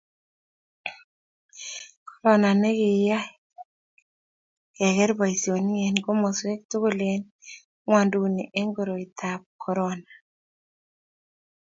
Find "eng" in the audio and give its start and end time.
5.87-5.99, 7.11-7.23, 8.59-8.69